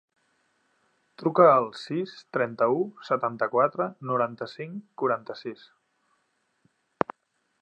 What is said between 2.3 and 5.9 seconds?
trenta-u, setanta-quatre, noranta-cinc, quaranta-sis.